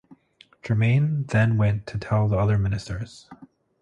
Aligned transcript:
Germain 0.63 1.25
then 1.25 1.57
went 1.57 1.85
to 1.85 1.99
tell 1.99 2.33
other 2.33 2.57
ministers. 2.57 3.29